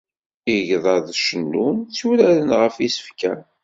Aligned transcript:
Igḍaḍ 0.55 1.05
cennun, 1.25 1.77
tturaren 1.95 2.49
ɣef 2.61 2.75
yisekla. 2.83 3.33